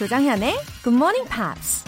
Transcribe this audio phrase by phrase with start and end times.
[0.00, 1.84] 조장현의 Good Morning Pops.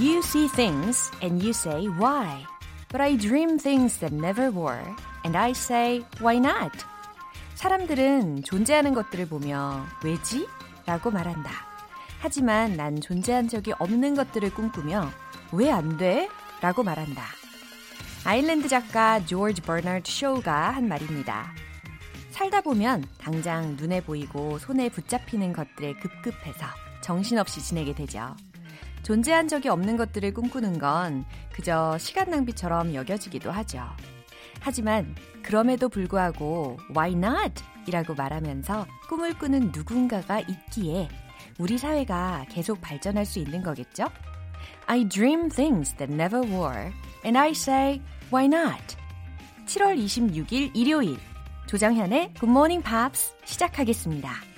[0.00, 2.46] You see things and you say why.
[2.88, 4.80] But I dream things that never were.
[5.24, 6.72] And I say why not?
[7.56, 10.48] 사람들은 존재하는 것들을 보며 왜지?
[10.86, 11.50] 라고 말한다.
[12.20, 15.10] 하지만 난 존재한 적이 없는 것들을 꿈꾸며
[15.52, 16.30] 왜 안 돼?
[16.62, 17.39] 라고 말한다.
[18.22, 21.54] 아일랜드 작가 조지 버너드 쇼가 한 말입니다.
[22.30, 26.66] 살다 보면 당장 눈에 보이고 손에 붙잡히는 것들에 급급해서
[27.00, 28.36] 정신없이 지내게 되죠.
[29.02, 33.82] 존재한 적이 없는 것들을 꿈꾸는 건 그저 시간 낭비처럼 여겨지기도 하죠.
[34.60, 37.62] 하지만 그럼에도 불구하고 why not?
[37.86, 41.08] 이라고 말하면서 꿈을 꾸는 누군가가 있기에
[41.58, 44.04] 우리 사회가 계속 발전할 수 있는 거겠죠?
[44.86, 46.92] I dream things that never were
[47.24, 48.96] and I say why not?
[49.66, 51.18] 7월 26일 일요일
[51.66, 54.50] 조정현의 Good Morning Pops 시작하겠습니다.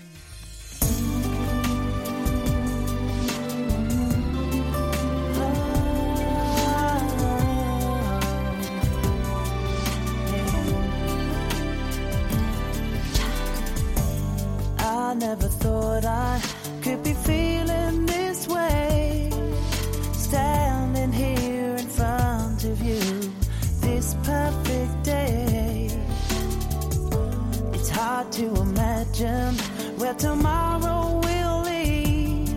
[28.22, 29.54] Hard to imagine
[29.98, 32.48] where tomorrow will lead.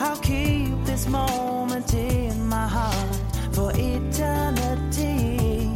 [0.00, 3.16] I'll keep this moment in my heart
[3.52, 5.70] for eternity.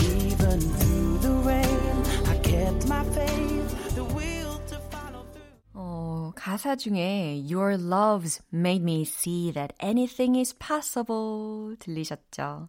[0.00, 3.94] Even through the rain, I kept my faith.
[3.94, 5.74] The will to follow through.
[5.74, 12.68] 어, 가사 중에 Your loves made me see that anything is possible 들리셨죠?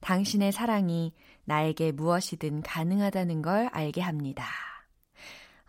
[0.00, 1.12] 당신의 사랑이
[1.44, 4.69] 나에게 무엇이든 가능하다는 걸 알게 합니다.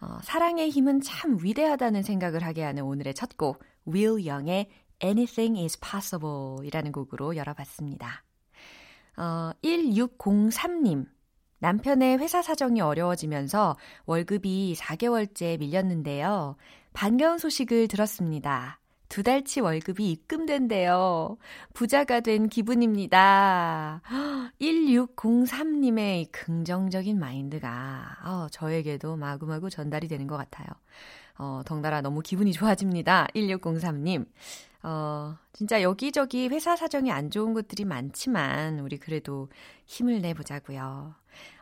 [0.02, 4.70] 어, 사랑의 힘은 참 위대하다는 생각을 하게 하는 오늘의 첫 곡, Will Young의
[5.04, 8.24] Anything is Possible 이라는 곡으로 열어봤습니다.
[9.18, 11.06] 어, 1603님.
[11.60, 16.56] 남편의 회사 사정이 어려워지면서 월급이 4개월째 밀렸는데요.
[16.94, 18.81] 반가운 소식을 들었습니다.
[19.12, 21.36] 두 달치 월급이 입금된대요.
[21.74, 24.02] 부자가 된 기분입니다.
[24.62, 30.68] 1603님의 긍정적인 마인드가 어, 저에게도 마구마구 전달이 되는 것 같아요.
[31.38, 33.28] 어, 덩달아 너무 기분이 좋아집니다.
[33.36, 34.28] 1603님.
[34.84, 39.50] 어, 진짜 여기저기 회사 사정이 안 좋은 것들이 많지만, 우리 그래도
[39.86, 41.14] 힘을 내보자고요.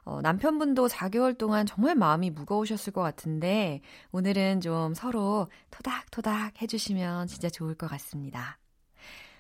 [0.06, 3.81] 어, 남편분도 4개월 동안 정말 마음이 무거우셨을 것 같은데,
[4.12, 8.58] 오늘은 좀 서로 토닥토닥 해주시면 진짜 좋을 것 같습니다.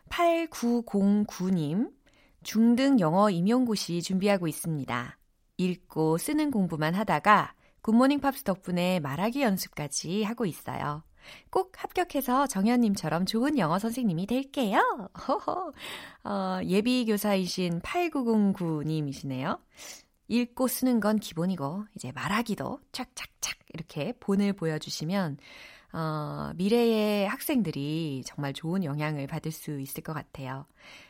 [0.09, 1.91] 8909님,
[2.43, 5.17] 중등 영어 임용고시 준비하고 있습니다.
[5.57, 11.03] 읽고 쓰는 공부만 하다가 굿모닝 팝스 덕분에 말하기 연습까지 하고 있어요.
[11.49, 14.81] 꼭 합격해서 정현님처럼 좋은 영어 선생님이 될게요.
[15.27, 15.73] 호호.
[16.23, 19.59] 어, 예비 교사이신 8909님이시네요.
[20.27, 25.37] 읽고 쓰는 건 기본이고, 이제 말하기도 착착착 이렇게 본을 보여주시면,
[25.93, 30.67] 어, 미래의 학생들이 정말 좋은 영향을 받을 수 있을 것 같아요.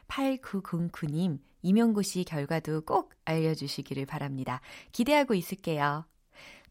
[0.08, 4.62] 8909님, 임용고시 결과도 꼭 알려주시기를 바랍니다.
[4.92, 6.06] 기대하고 있을게요.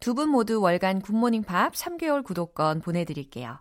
[0.01, 3.61] 두 분 모두 월간 굿모닝 팝 3개월 구독권 보내드릴게요.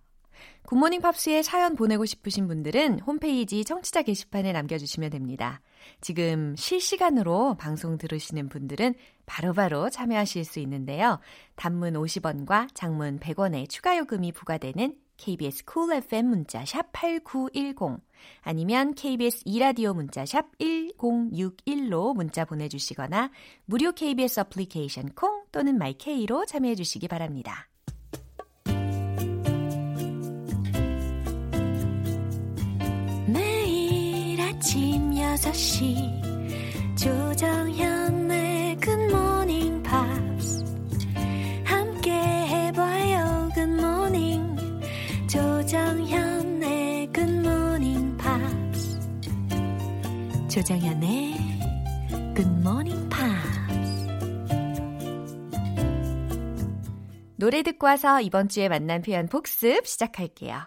[0.67, 5.61] 굿모닝 팝스에 사연 보내고 싶으신 분들은 홈페이지 청취자 게시판에 남겨주시면 됩니다.
[6.01, 8.93] 지금 실시간으로 방송 들으시는 분들은
[9.25, 11.19] 바로바로 참여하실 수 있는데요.
[11.55, 17.99] 단문 50원과 장문 100원의 추가 요금이 부과되는 KBS Cool FM 문자 샵 8910
[18.41, 23.31] 아니면 KBS 이라디오 문자 샵 1061로 문자 보내주시거나
[23.65, 27.67] 무료 KBS 애플리케이션 콩 또는 마이케이로 참여해 주시기 바랍니다.
[33.27, 36.27] 매일 아침 6시
[36.97, 39.83] 조정현의 굿모닝
[50.57, 51.35] 조정현의
[52.35, 54.07] Good Morning Pops
[57.35, 60.61] 노래 듣고 와서 이번 주에 만난 표현 복습 시작할게요.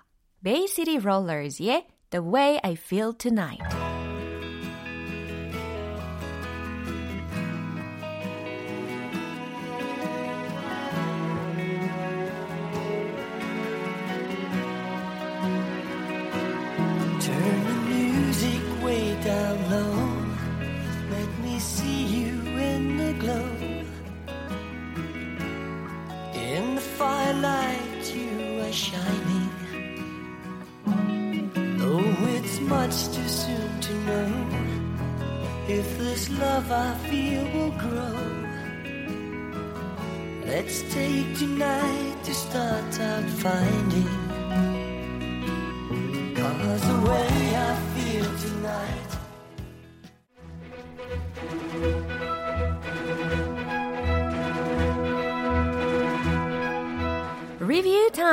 [0.45, 3.80] Bay City Rollers의 The Way I Feel Tonight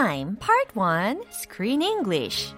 [0.07, 2.53] time, part 1, Screen English.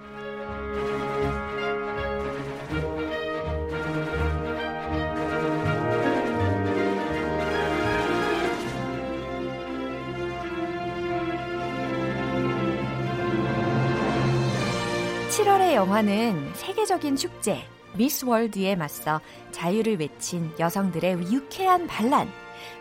[15.29, 17.63] 7월의 영화는 세계적인 축제,
[17.95, 19.21] 미스 월드에 맞서
[19.51, 22.29] 자유를 외친 여성들의 유쾌한 반란,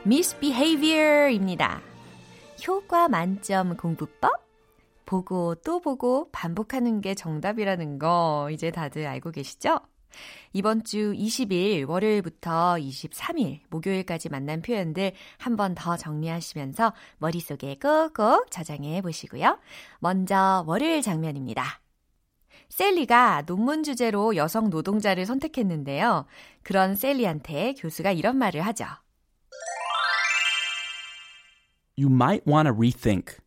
[0.03, 1.81] 미스 비헤이비어입니다.
[2.67, 4.48] 효과 만점 공부법?
[5.08, 9.81] 보고 또 보고 반복하는 게 정답이라는 거 이제 다들 알고 계시죠?
[10.52, 19.00] 이번 주 20일 월요일부터 23일 목요일까지 만난 표현들 한 번 더 정리하시면서 머릿속에 꾹꾹 저장해
[19.00, 19.58] 보시고요.
[20.00, 21.81] 먼저 월요일 장면입니다.
[22.69, 26.26] 셀리가 논문 주제로 여성 노동자를 선택했는데요.
[26.62, 28.84] 그런 셀리한테 교수가 이런 말을 하죠.
[31.96, 33.38] You might want to rethink.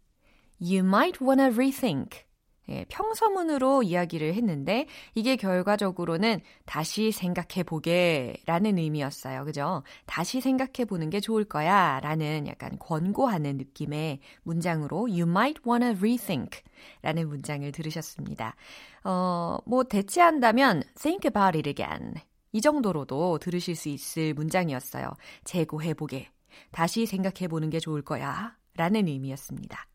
[0.61, 2.23] You might wanna rethink.
[2.69, 9.43] 예, 평서문으로 이야기를 했는데 이게 결과적으로는 다시 생각해 보게 라는 의미였어요.
[9.45, 9.83] 그죠?
[10.05, 16.61] 다시 생각해 보는 게 좋을 거야 라는 약간 권고하는 느낌의 문장으로 You might wanna rethink
[17.01, 18.55] 라는 문장을 들으셨습니다.
[19.03, 22.13] 어, 뭐 대체한다면 think about it again.
[22.53, 25.11] 이 정도로도 들으실 수 있을 문장이었어요.
[25.43, 26.29] 재고해 보게.
[26.71, 29.90] 다시 생각해 보는 게 좋을 거야 라는 의미였습니다.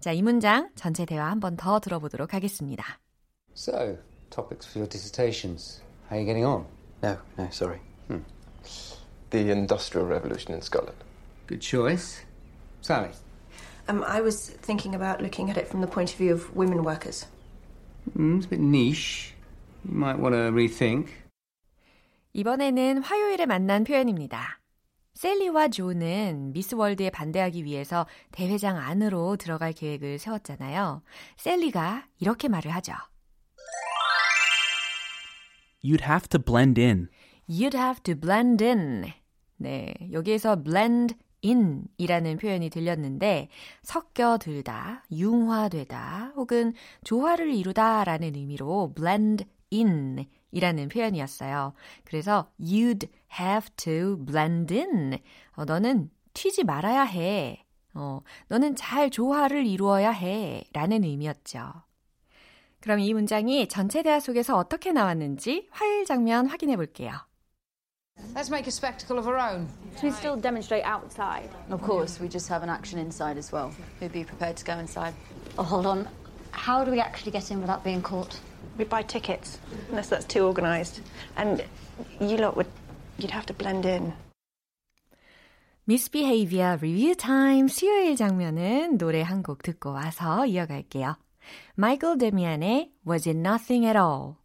[0.00, 2.84] 자, 이 문장 전체 대화 한 번 더 들어보도록 하겠습니다.
[3.54, 3.98] So,
[4.30, 5.82] topics for your dissertations.
[6.10, 6.66] How are you getting on?
[7.02, 7.80] No, no, sorry.
[9.30, 10.98] The Industrial Revolution in Scotland.
[11.46, 12.24] Good choice.
[12.82, 13.10] Sally?
[13.88, 16.82] Um, I was thinking about looking at it from the point of view of women
[16.84, 17.26] workers.
[18.16, 19.34] Mm, it's a bit niche.
[19.84, 21.08] You might want to rethink.
[22.32, 24.59] 이번에는 화요일에 만난 표현입니다.
[25.20, 31.02] 셀리와 조는 미스 월드에 반대하기 위해서 대회장 안으로 들어갈 계획을 세웠잖아요.
[31.36, 32.94] 셀리가 이렇게 말을 하죠.
[35.84, 37.08] You'd have to blend in.
[37.46, 39.12] You'd have to blend in.
[39.58, 41.14] 네, 여기에서 blend
[41.44, 43.50] in 이라는 표현이 들렸는데
[43.82, 46.72] 섞여들다, 융화되다 혹은
[47.04, 51.74] 조화를 이루다 라는 의미로 blend in 이라는 표현이었어요.
[52.04, 53.08] 그래서 you'd
[53.38, 55.18] have to blend in.
[55.52, 57.64] 어, 너는 튀지 말아야 해.
[57.94, 60.64] 어, 너는 잘 조화를 이루어야 해.
[60.72, 61.72] 라는 의미였죠.
[62.80, 67.12] 그럼 이 문장이 전체 대화 속에서 어떻게 나왔는지 화요일 장면 확인해 볼게요.
[68.34, 69.68] Let's make a spectacle of our own.
[69.96, 71.50] Should we still demonstrate outside?
[71.70, 73.72] Of course, we just have an action inside as well.
[73.98, 75.14] Who'd be prepared to go inside?
[75.58, 76.06] Oh, hold on.
[76.52, 78.38] How do we actually get in without being caught?
[78.77, 81.01] We buy tickets, unless that's too organised.
[81.37, 81.63] And
[82.19, 82.67] you lot would,
[83.17, 84.13] you'd have to blend in.
[85.87, 91.15] Misbehavior Review Time 수요일 장면은 노래 한 곡 듣고 와서 이어갈게요.
[91.75, 94.37] 마이클 데미안의 Was It Nothing at All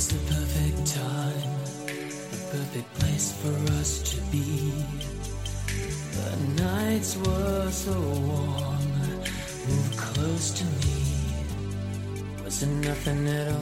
[0.00, 1.52] was the perfect time,
[2.32, 4.72] the perfect place for us to be.
[6.16, 8.92] The nights were so warm,
[9.68, 11.00] move close to me.
[12.44, 13.60] Was it nothing at all?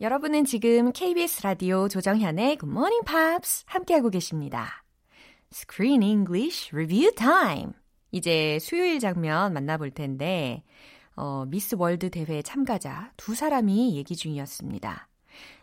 [0.00, 4.82] 여러분은 지금 KBS 라디오 조정현의 Good Morning Pops 함께하고 계십니다.
[5.52, 7.83] Screen English Review Time.
[8.14, 10.62] 이제 수요일 장면 만나볼 텐데,
[11.16, 15.08] 어, 미스 월드 대회 참가자 두 사람이 얘기 중이었습니다.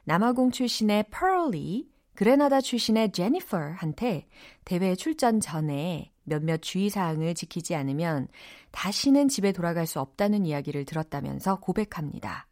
[0.03, 4.27] 남아공 출신의 Pearly, 그레나다 출신의 Jennifer한테
[4.65, 8.27] 대회 출전 전에 몇몇 주의사항을 지키지 않으면
[8.71, 12.47] 다시는 집에 돌아갈 수 없다는 이야기를 들었다면서 고백합니다.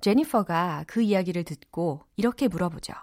[0.00, 2.94] 제니퍼가 그 이야기를 듣고 이렇게 물어보죠.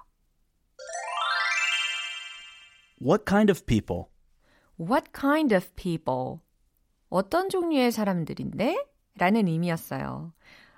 [2.99, 4.10] What kind of people?
[4.79, 6.39] What kind of people?
[7.09, 8.85] 어떤 종류의 사람들인데?
[9.17, 10.33] 라는 의미였어요.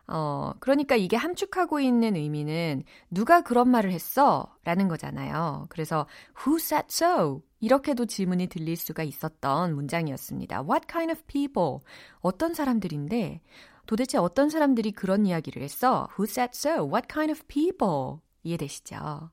[0.07, 4.53] 어, 그러니까 이게 함축하고 있는 의미는 누가 그런 말을 했어?
[4.63, 5.67] 라는 거잖아요.
[5.69, 6.07] 그래서
[6.45, 7.41] who said so?
[7.61, 10.63] 이렇게도 질문이 들릴 수가 있었던 문장이었습니다.
[10.63, 11.79] What kind of people?
[12.19, 13.41] 어떤 사람들인데
[13.85, 16.09] 도대체 어떤 사람들이 그런 이야기를 했어?
[16.17, 16.85] Who said so?
[16.85, 18.19] What kind of people?
[18.43, 19.29] 이해되시죠?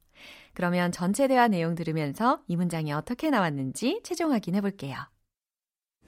[0.59, 4.95] 그러면 전체 대화 내용 들으면서 이 문장이 어떻게 나왔는지 최종 확인해 볼게요.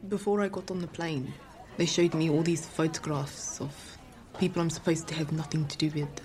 [0.07, 1.34] Before I got on the plane,
[1.77, 3.72] they showed me all these photographs of
[4.39, 6.22] people I'm supposed to have nothing to do with.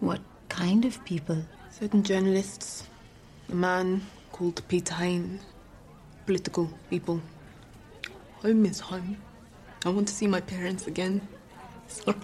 [0.00, 1.42] What kind of people?
[1.70, 2.88] Certain journalists,
[3.50, 4.02] a man
[4.32, 5.40] called Peter Hain,
[6.26, 7.20] political people.
[8.42, 9.16] Home is home.
[9.84, 11.20] I want to see my parents again.
[11.86, 12.16] Sorry.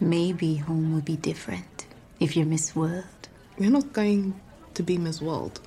[0.00, 1.86] Maybe home will be different
[2.20, 3.04] if you're Miss World.
[3.59, 4.33] We're not going
[4.73, 5.61] to be Miss World.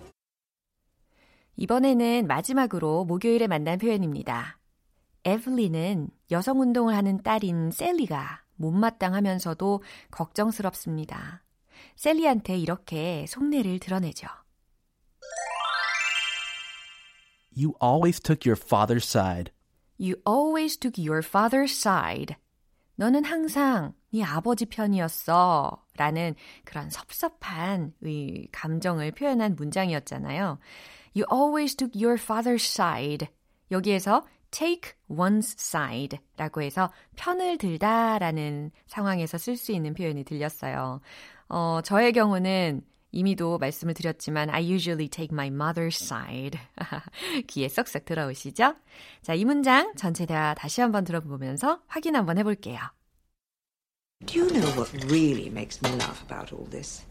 [1.57, 4.59] 이번에는 마지막으로 목요일에 만난 표현입니다.
[5.25, 11.45] 에블린은 여성 운동을 하는 딸인 셀리가 못마땅하면서도 걱정스럽습니다.
[11.97, 14.27] 셀리한테 이렇게 속내를 드러내죠.
[17.55, 19.53] You always took your father's side.
[20.01, 22.37] You always took your father's side.
[23.03, 25.85] 너는 항상 네 아버지 편이었어.
[25.97, 30.61] 라는 그런 섭섭한 의 감정을 표현한 문장이었잖아요.
[31.17, 33.27] You always took your father's side.
[33.73, 41.01] 여기에서 take one's side 라고 해서 편을 들다 라는 상황에서 쓸 수 있는 표현이 들렸어요.
[41.49, 46.60] 어, 저의 경우는 이미도 말씀을 드렸지만 I usually take my mother's side.
[47.48, 48.76] 귀에 쏙쏙 들어오시죠?
[49.22, 52.80] 자, 이 문장 전체 대화 다시 한번 들어보면서 확인 한번 해볼게요.
[54.26, 57.06] Do you know what really makes me laugh about all this?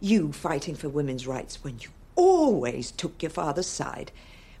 [0.00, 4.12] You fighting for women's rights when you always took your father's side.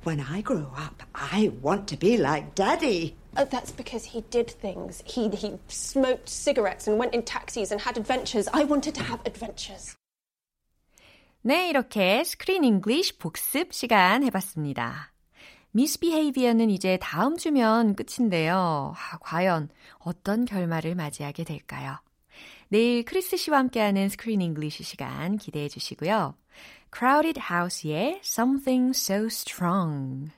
[0.04, 3.16] When I grow up, I want to be like Daddy.
[3.36, 5.02] Oh, that's because he did things.
[5.06, 8.48] He he smoked cigarettes and went in taxis and had adventures.
[8.52, 9.96] I wanted to have adventures.
[11.41, 15.13] 네, 이렇게 스크린 잉글리쉬 복습 시간 해봤습니다.
[15.71, 18.93] Misbehaviour는 이제 다음 주면 끝인데요.
[18.93, 19.69] 아, 과연
[19.99, 21.97] 어떤 결말을 맞이하게 될까요?
[22.67, 26.35] 내일 크리스 씨와 함께하는 Screen English 시간 기대해 주시고요.
[26.93, 30.31] Crowded House의 Something So Strong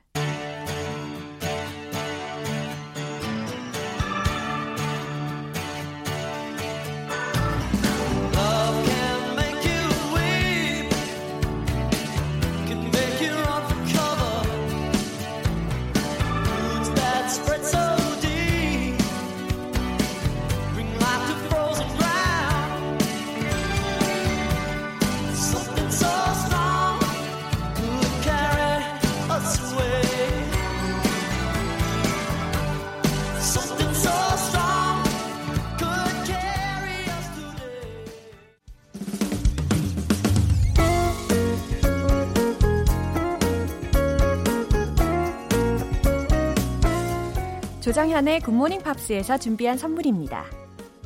[47.91, 50.45] 조정현의 굿모닝 팝스에서 준비한 선물입니다.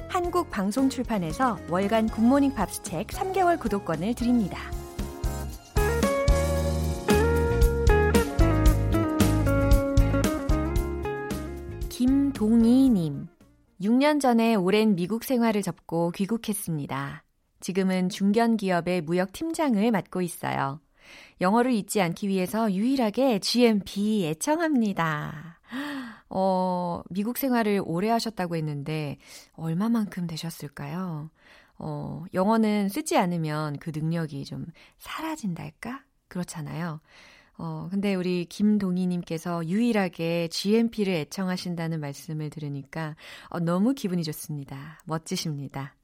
[0.08, 4.60] 한국 방송 출판에서 월간 굿모닝 팝스 책 3개월 구독권을 드립니다.
[11.89, 13.30] 김동희님,
[13.82, 17.24] 6년 전에 오랜 미국 생활을 접고 귀국했습니다.
[17.62, 20.80] 지금은 중견 기업의 무역 팀장을 맡고 있어요.
[21.42, 25.56] 영어를 잊지 않기 위해서 유일하게 GMP 애청합니다.
[26.29, 29.17] 어, 미국 생활을 오래 하셨다고 했는데,
[29.53, 31.29] 얼마만큼 되셨을까요?
[31.77, 34.65] 어, 영어는 쓰지 않으면 그 능력이 좀
[34.98, 36.03] 사라진달까?
[36.27, 37.01] 그렇잖아요.
[37.58, 43.15] 어, 근데 우리 김동희님께서 유일하게 GMP를 애청하신다는 말씀을 들으니까
[43.50, 45.00] 어, 너무 기분이 좋습니다.
[45.05, 45.96] 멋지십니다.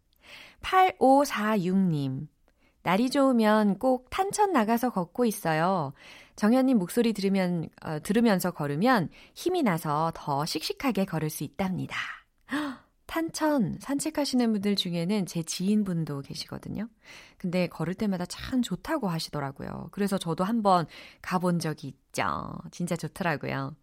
[0.62, 2.28] 8546님.
[2.84, 5.94] 날이 좋으면 꼭 탄천 나가서 걷고 있어요.
[6.36, 11.96] 정현님 목소리 들으면, 어, 들으면서 걸으면 힘이 나서 더 씩씩하게 걸을 수 있답니다.
[13.06, 16.88] 탄천 산책하시는 분들 중에는 제 지인분도 계시거든요.
[17.38, 19.90] 근데 걸을 때마다 참 좋다고 하시더라고요.
[19.92, 20.86] 그래서 저도 한번
[21.22, 22.24] 가본 적이 있죠.
[22.72, 23.76] 진짜 좋더라고요.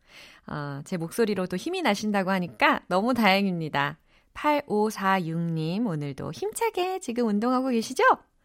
[0.46, 3.98] 어, 제 목소리로도 힘이 나신다고 하니까 너무 다행입니다.
[4.32, 8.04] 8546님, 오늘도 힘차게 지금 운동하고 계시죠?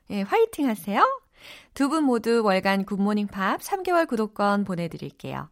[0.09, 1.03] 예, 화이팅 하세요.
[1.73, 5.49] 두 분 모두 월간 굿모닝 팝스 3개월 구독권 보내드릴게요.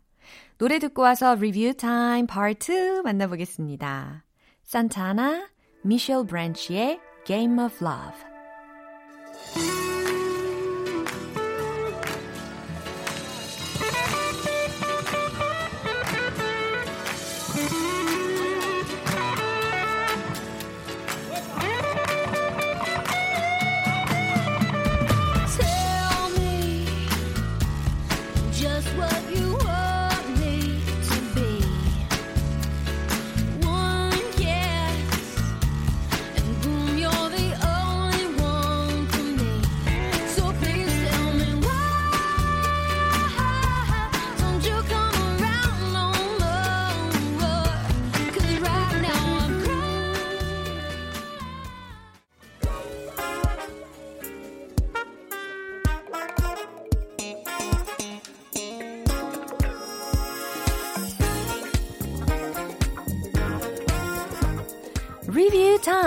[0.58, 4.24] 노래 듣고 와서 리뷰 타임 파트 2 만나보겠습니다.
[4.64, 5.50] 산타나,
[5.84, 9.81] 미셸 브랜치의 Game of Love.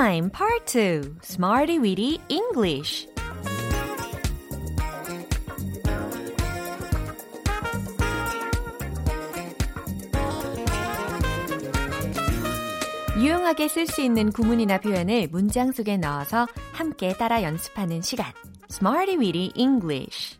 [0.04, 3.08] Time part 2 Smarty Weedy English.
[13.16, 18.26] 유용하게 쓸 수 있는 구문이나 표현을 문장 속에 넣어서 함께 따라 연습하는 시간
[18.70, 20.38] Smarty Weedy English.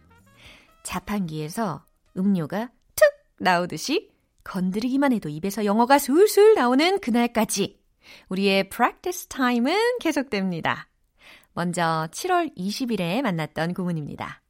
[0.83, 1.87] 자판기에서
[2.18, 3.06] 음료가 툭
[3.38, 4.11] 나오듯이
[4.44, 7.84] 건드리기만 해도 입에서 영어가 술술 나오는 그날까지
[8.29, 10.89] 우리의 practice time은 계속됩니다.
[11.53, 14.43] 먼저 7월 20일에 만났던 구문입니다.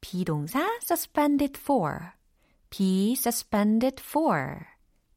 [0.00, 1.98] 비동사 suspended for,
[2.70, 4.60] be suspended for,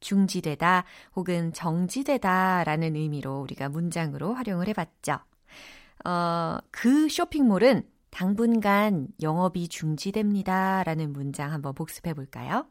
[0.02, 0.84] 중지되다
[1.16, 5.20] 혹은 정지되다 라는 의미로 우리가 문장으로 활용을 해봤죠.
[6.04, 12.68] 어, 그 쇼핑몰은 당분간 영업이 중지됩니다 라는 문장 한번 복습해 볼까요?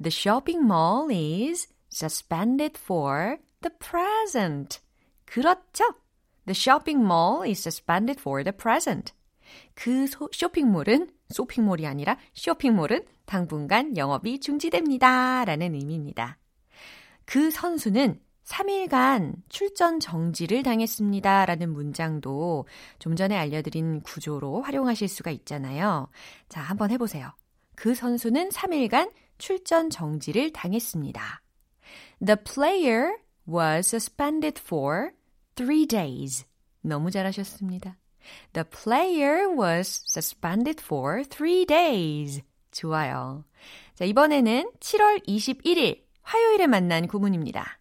[0.00, 4.80] The shopping mall is suspended for the present.
[5.24, 5.84] 그렇죠.
[6.46, 9.12] The shopping mall is suspended for the present.
[9.74, 15.44] 그 소, 쇼핑몰은 쇼핑몰이 아니라 쇼핑몰은 당분간 영업이 중지됩니다.
[15.44, 16.38] 라는 의미입니다.
[17.24, 21.46] 그 선수는 3일간 출전 정지를 당했습니다.
[21.46, 22.66] 라는 문장도
[22.98, 26.08] 좀 전에 알려드린 구조로 활용하실 수가 있잖아요.
[26.48, 27.32] 자, 한번 해보세요.
[27.74, 31.43] 그 선수는 3일간 출전 정지를 당했습니다.
[32.24, 33.12] The player
[33.46, 35.12] was suspended for
[35.56, 36.46] three days.
[36.80, 37.98] 너무 잘하셨습니다.
[38.54, 42.40] The player was suspended for three days.
[42.70, 43.44] 좋아요.
[43.94, 47.78] 자, 이번에는 7월 21일 화요일에 만난 구문입니다.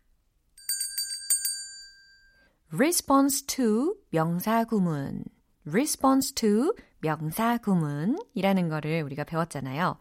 [2.73, 5.23] response to 명사 구문.
[5.65, 9.97] response to 명사 구문이라는 거를 우리가 배웠잖아요.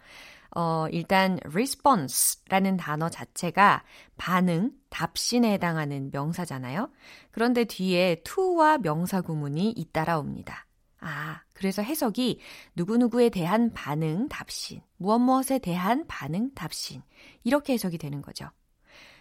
[0.55, 3.83] 어, 일단 response라는 단어 자체가
[4.17, 6.91] 반응, 답신에 해당하는 명사잖아요.
[7.31, 10.67] 그런데 뒤에 to와 명사 구문이 잇따라 옵니다.
[11.01, 12.41] 아, 그래서 해석이
[12.77, 17.03] 누구누구에 대한 반응, 답신, 무엇 무엇에 대한 반응, 답신
[17.45, 18.49] 이렇게 해석이 되는 거죠.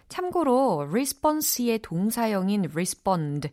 [0.08, 3.48] 참고로 response의 동사형인 respond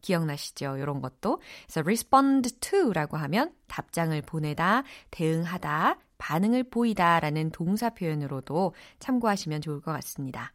[0.00, 0.78] 기억나시죠?
[0.78, 1.40] 이런 것도.
[1.66, 9.92] 그래서 respond to라고 하면 답장을 보내다, 대응하다, 반응을 보이다 라는 동사 표현으로도 참고하시면 좋을 것
[9.92, 10.52] 같습니다.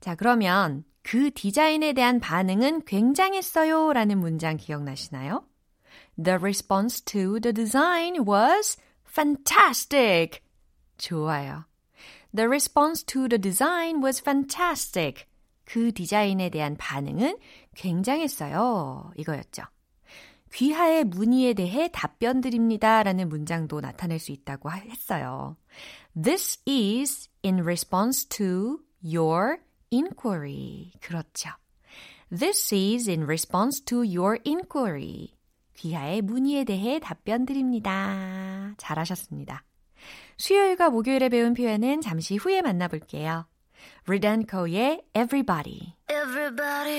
[0.00, 5.44] 자, 그러면 그 디자인에 대한 반응은 굉장했어요 라는 문장 기억나시나요?
[6.16, 10.40] The response to the design was fantastic.
[10.98, 11.64] 좋아요.
[12.34, 15.26] The response to the design was fantastic.
[15.64, 17.38] 그 디자인에 대한 반응은
[17.74, 19.12] 굉장했어요.
[19.16, 19.62] 이거였죠.
[20.52, 23.02] 귀하의 문의에 대해 답변 드립니다.
[23.02, 25.56] 라는 문장도 나타낼 수 있다고 했어요.
[26.20, 29.58] This is in response to your
[29.92, 30.92] inquiry.
[31.00, 31.50] 그렇죠.
[32.30, 35.34] This is in response to your inquiry.
[35.76, 38.74] 귀하의 문의에 대해 답변 드립니다.
[38.78, 39.62] 잘하셨습니다.
[40.38, 43.46] 수요일과 목요일에 배운 표현은 잠시 후에 만나볼게요.
[44.06, 45.94] 리단코의 Everybody.
[46.10, 46.96] Everybody.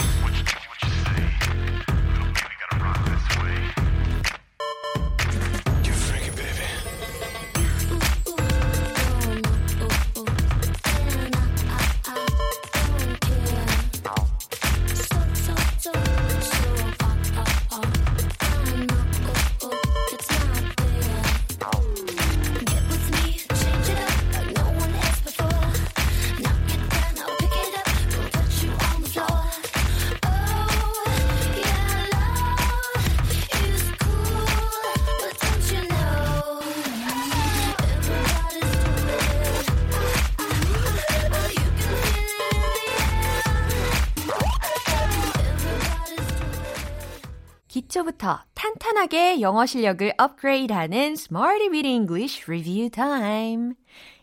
[49.07, 53.73] 탄탄하게 영어 실력을 업그레이드하는 Smarty Weedy English Review Time.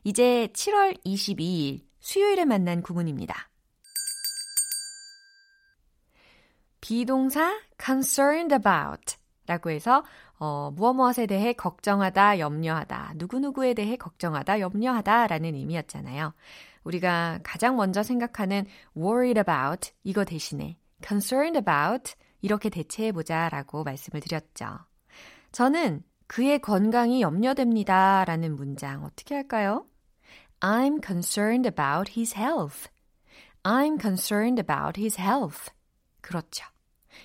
[0.05, 3.49] 이제 7월 22일 수요일에 만난 구문입니다.
[6.81, 9.16] 비동사 concerned about
[9.47, 10.05] 라고 해서
[10.38, 16.35] 어, 무엇 무엇에 대해 걱정하다, 염려하다, 누구누구에 대해 걱정하다, 염려하다 라는 의미였잖아요.
[16.85, 18.66] 우리가 가장 먼저 생각하는
[18.97, 22.14] worried about 이거 대신에 concerned about
[22.45, 24.67] 이렇게 대체해보자 라고 말씀을 드렸죠.
[25.51, 29.87] 저는 그의 건강이 염려됩니다 라는 문장 어떻게 할까요?
[30.61, 32.91] I'm concerned about his health.
[33.63, 35.73] I'm concerned about his health.
[36.21, 36.67] 그렇죠.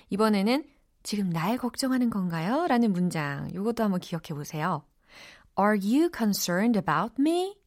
[0.08, 0.64] 이번에는
[1.02, 2.66] 지금 날 걱정하는 건가요?
[2.66, 3.50] 라는 문장.
[3.50, 4.86] 이것도 한번 기억해 보세요.
[5.58, 7.58] Are you concerned about me?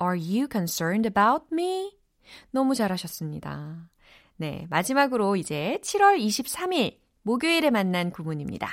[0.00, 1.98] Are you concerned about me?
[2.50, 3.90] 너무 잘하셨습니다.
[4.40, 8.70] 네, 마지막으로 이제 7월 23일 목요일에 만난 구문입니다.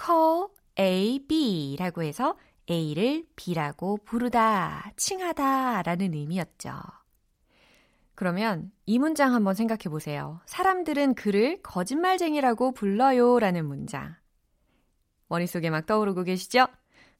[0.00, 0.46] call
[0.78, 2.38] A, B라고 해서
[2.70, 6.70] A를 B라고 부르다, 칭하다 라는 의미였죠.
[8.14, 10.40] 그러면 이 문장 한번 생각해 보세요.
[10.46, 14.14] 사람들은 그를 거짓말쟁이라고 불러요 라는 문장.
[15.26, 16.68] 머릿속에 막 떠오르고 계시죠?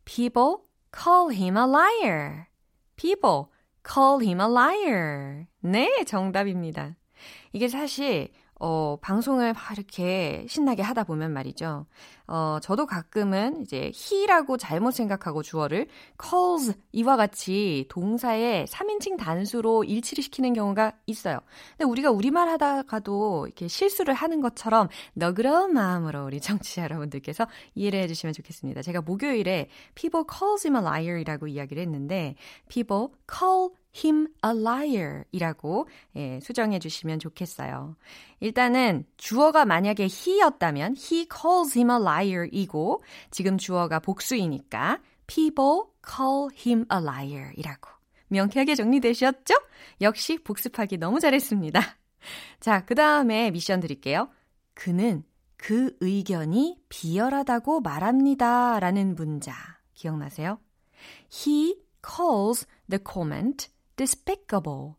[0.04, 0.58] People
[0.96, 2.46] call him a liar.
[2.94, 3.46] People
[3.82, 5.46] call him a liar.
[5.60, 6.96] 네, 정답입니다.
[7.52, 8.28] 이게 사실
[8.62, 11.86] 어, 방송을 막 이렇게 신나게 하다 보면 말이죠.
[12.26, 15.88] 어, 저도 가끔은 이제 he라고 잘못 생각하고 주어를
[16.22, 21.40] calls 이와 같이 동사의 3인칭 단수로 일치를 시키는 경우가 있어요.
[21.78, 28.34] 근데 우리가 우리말 하다가도 이렇게 실수를 하는 것처럼 너그러운 마음으로 우리 청취자 여러분들께서 이해를 해주시면
[28.34, 28.82] 좋겠습니다.
[28.82, 32.36] 제가 목요일에 people calls him a liar 이라고 이야기를 했는데
[32.68, 37.96] people call him a liar 이라고 예, 수정해 주시면 좋겠어요.
[38.40, 46.48] 일단은 주어가 만약에 he였다면 he calls him a liar 이고 지금 주어가 복수이니까 people call
[46.66, 47.90] him a liar 이라고
[48.28, 49.54] 명쾌하게 정리되셨죠?
[50.00, 51.80] 역시 복습하기 너무 잘했습니다.
[52.60, 54.28] 자, 그 다음에 미션 드릴게요.
[54.74, 55.24] 그는
[55.56, 58.80] 그 의견이 비열하다고 말합니다.
[58.80, 59.52] 라는 문자.
[59.94, 60.58] 기억나세요?
[61.30, 63.68] He calls the comment
[64.00, 64.94] despicable.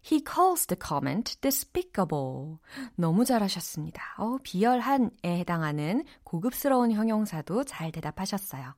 [0.00, 2.58] He calls the comment despicable.
[2.94, 4.14] 너무 잘하셨습니다.
[4.18, 8.74] 어, 비열한에 해당하는 고급스러운 형용사도 잘 대답하셨어요.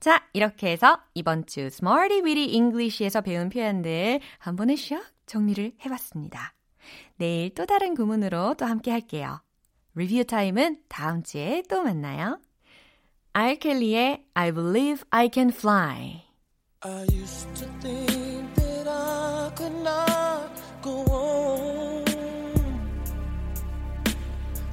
[0.00, 6.54] 자, 이렇게 해서 이번 주 Smarty Weedy English에서 배운 표현들 한 번에 샥 정리를 해봤습니다.
[7.16, 9.42] 내일 또 다른 구문으로 또 함께 할게요.
[9.94, 12.40] 리뷰 타임은 다음 주에 또 만나요.
[13.34, 16.22] 알켈리의 I believe I can fly.
[16.80, 17.06] I
[18.84, 20.50] that I could not
[20.82, 22.04] go on.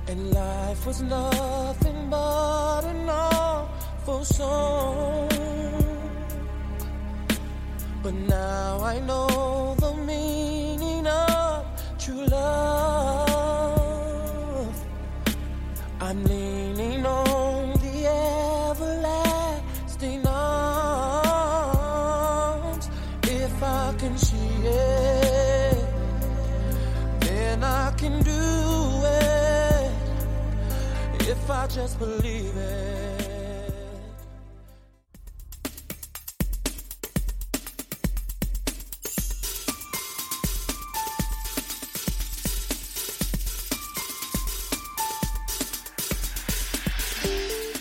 [0.08, 5.30] And life was nothing but an awful song.
[8.04, 9.41] But now I know
[31.92, 32.92] just believe it.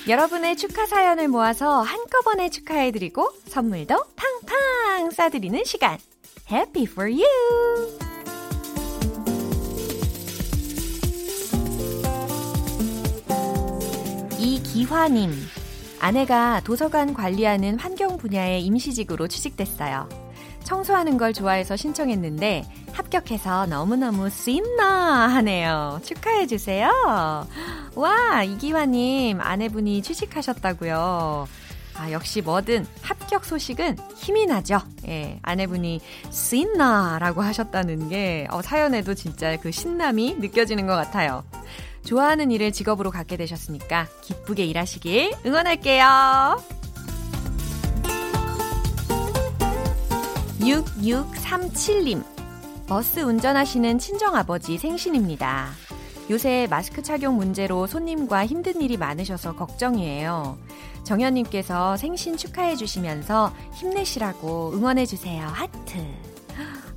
[0.09, 5.99] 여러분의 축하 사연을 모아서 한꺼번에 축하해드리고 선물도 팡팡 싸드리는 시간.
[6.51, 8.10] Happy for you!
[14.73, 15.33] 기화님.
[15.99, 20.09] 아내가 도서관 관리하는 환경 분야의 임시직으로 취직됐어요.
[20.63, 26.01] 청소하는 걸 좋아해서 신청했는데 합격해서 너무너무 씀나 하네요.
[26.05, 26.89] 축하해주세요.
[27.97, 31.49] 와, 이기화님, 아내분이 취직하셨다고요.
[31.97, 34.79] 아, 역시 뭐든 합격 소식은 힘이 나죠.
[35.09, 41.43] 예, 아내분이 씀나라고 하셨다는 게 어, 사연에도 진짜 그 신남이 느껴지는 것 같아요.
[42.05, 46.61] 좋아하는 일을 직업으로 갖게 되셨으니까 기쁘게 일하시길 응원할게요.
[50.61, 52.23] 6637님.
[52.87, 55.69] 버스 운전하시는 친정아버지 생신입니다.
[56.31, 60.59] 요새 마스크 착용 문제로 손님과 힘든 일이 많으셔서 걱정이에요.
[61.05, 65.47] 정현님께서 생신 축하해 주시면서 힘내시라고 응원해 주세요.
[65.47, 66.30] 하트.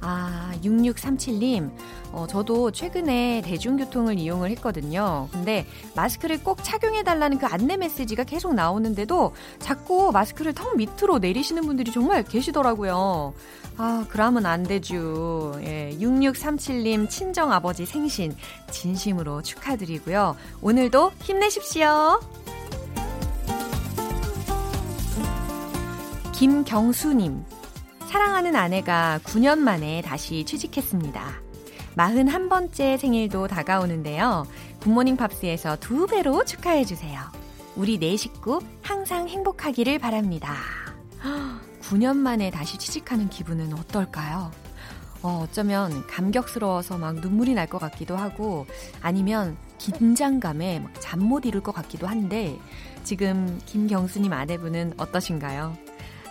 [0.06, 1.72] 아, 6637님.
[2.12, 5.30] 어, 저도 최근에 대중교통을 이용을 했거든요.
[5.32, 11.92] 근데 마스크를 꼭 착용해달라는 그 안내 메시지가 계속 나오는데도 자꾸 마스크를 턱 밑으로 내리시는 분들이
[11.92, 13.34] 정말 계시더라고요.
[13.78, 15.54] 아, 그러면 안 되죠.
[15.62, 18.36] 예, 6637님 친정아버지 생신
[18.72, 20.36] 진심으로 축하드리고요.
[20.62, 22.20] 오늘도 힘내십시오.
[26.34, 27.63] 김경수님.
[28.14, 31.34] 사랑하는 아내가 9년 만에 다시 취직했습니다.
[31.98, 34.46] 41번째 생일도 다가오는데요.
[34.82, 37.20] 굿모닝 팝스에서 두 배로 축하해주세요.
[37.76, 40.58] 우리 네 식구 항상 행복하기를 바랍니다.
[41.82, 44.52] 9년 만에 다시 취직하는 기분은 어떨까요?
[45.24, 48.68] 어, 어쩌면 감격스러워서 막 눈물이 날 것 같기도 하고
[49.02, 52.60] 아니면 긴장감에 잠 못 이룰 것 같기도 한데
[53.04, 55.76] 지금 김경수님 아내분은 어떠신가요?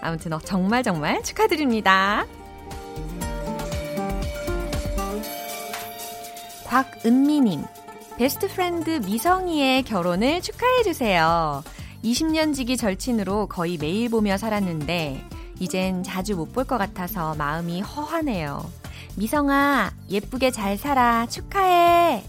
[0.03, 2.27] 아무튼 어, 정말 정말 축하드립니다.
[6.67, 7.63] 곽은미님,
[8.17, 11.63] best friend 미성이의 결혼을 축하해주세요.
[12.05, 15.23] 20년 지기 절친으로 거의 매일 보며 살았는데,
[15.61, 18.65] 이젠 자주 못 볼 것 같아서 마음이 허하네요.
[19.17, 21.27] 미성아, 예쁘게 잘 살아.
[21.27, 22.25] 축하해.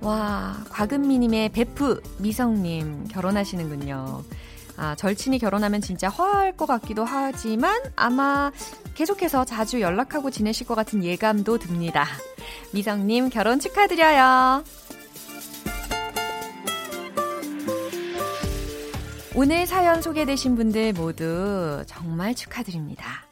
[0.00, 4.24] 와, 곽은미님의 베프 미성님 결혼하시는군요.
[4.76, 8.50] 아, 절친이 결혼하면 진짜 허할 것 같기도 하지만 아마
[8.94, 12.06] 계속해서 자주 연락하고 지내실 것 같은 예감도 듭니다.
[12.72, 14.64] 미성님 결혼 축하드려요.
[19.34, 23.24] 오늘 사연 소개되신 분들 모두 정말 축하드립니다.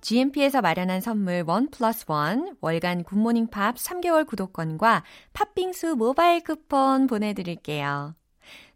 [0.00, 8.14] GMP에서 마련한 선물 원 플러스 원 월간 굿모닝 팝스 3개월 구독권과 팥빙수 모바일 쿠폰 보내드릴게요.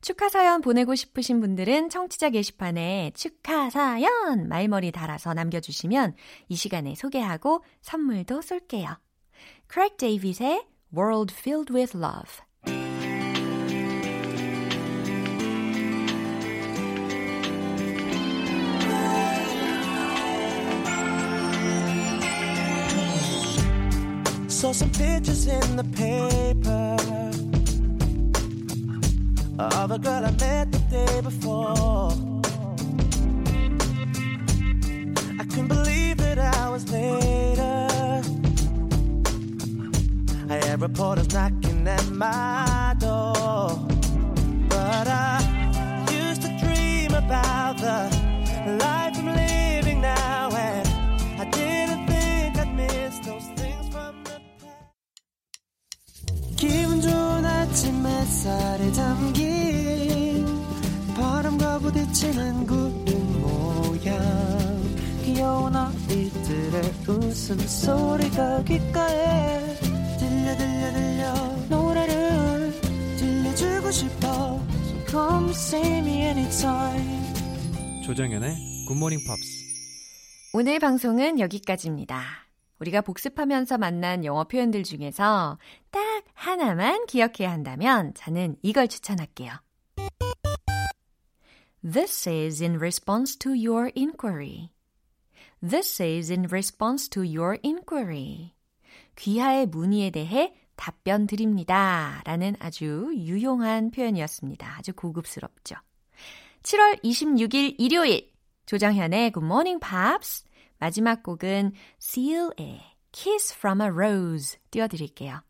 [0.00, 6.14] 축하 사연 보내고 싶으신 분들은 청취자 게시판에 축하 사연 말머리 달아서 남겨주시면
[6.48, 8.88] 이 시간에 소개하고 선물도 쏠게요.
[9.66, 10.66] Craig David의
[10.96, 12.48] World Filled with Love
[29.58, 32.12] of a girl I met the day before.
[35.40, 37.88] I couldn't believe that hours later,
[40.48, 43.88] I had reporters knocking at my door.
[44.68, 49.07] But I used to dream about the life
[58.28, 60.44] 햇살에 담긴
[61.16, 64.18] 바람과 부딪히는 구름 모양.
[65.24, 69.76] 귀여운 아이들의 웃음소리가 귓가에
[70.18, 71.34] 들려 들려 들려.
[71.70, 72.80] 노래를
[73.16, 74.60] 들려주고 싶어.
[74.84, 77.32] So come see me anytime.
[78.04, 78.56] 조정연의
[78.88, 79.42] 굿모닝 팝스
[80.52, 82.47] 오늘 방송은 여기까지입니다.
[82.80, 85.58] 우리가 복습하면서 만난 영어 표현들 중에서
[85.90, 89.52] 딱 하나만 기억해야 한다면 저는 이걸 추천할게요.
[91.82, 94.70] This is in response to your inquiry.
[95.60, 98.52] This is in response to your inquiry.
[99.16, 102.22] 귀하의 문의에 대해 답변 드립니다.
[102.24, 104.76] 라는 아주 유용한 표현이었습니다.
[104.78, 105.76] 아주 고급스럽죠.
[106.62, 108.30] 7월 26일 일요일
[108.66, 110.44] 조정현의 Good Morning Pops
[110.78, 112.80] 마지막 곡은 Seal의
[113.12, 115.42] Kiss from a Rose 띄워드릴게요.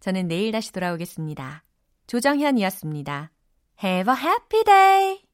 [0.00, 1.64] 저는 내일 다시 돌아오겠습니다.
[2.06, 3.30] 조정현이었습니다.
[3.82, 5.28] Have a happy day!